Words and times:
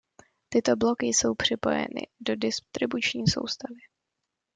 Tyto 0.49 0.75
bloky 0.75 1.05
jsou 1.05 1.35
připojeny 1.35 2.07
do 2.19 2.35
distribuční 2.35 3.27
soustavy. 3.27 3.79